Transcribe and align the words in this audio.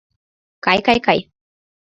—Кай-кай-кай... 0.65 1.19